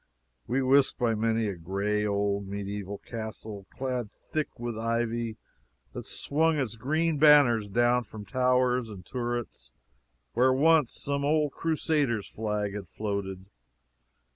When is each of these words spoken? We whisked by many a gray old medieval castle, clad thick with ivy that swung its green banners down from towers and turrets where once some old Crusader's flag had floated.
We 0.47 0.63
whisked 0.63 0.97
by 0.97 1.13
many 1.13 1.47
a 1.47 1.53
gray 1.55 2.07
old 2.07 2.47
medieval 2.47 2.97
castle, 2.97 3.67
clad 3.69 4.09
thick 4.31 4.59
with 4.59 4.75
ivy 4.75 5.37
that 5.93 6.05
swung 6.07 6.57
its 6.57 6.75
green 6.75 7.19
banners 7.19 7.69
down 7.69 8.05
from 8.05 8.25
towers 8.25 8.89
and 8.89 9.05
turrets 9.05 9.71
where 10.33 10.53
once 10.53 10.93
some 10.99 11.23
old 11.23 11.51
Crusader's 11.51 12.25
flag 12.27 12.73
had 12.73 12.87
floated. 12.87 13.45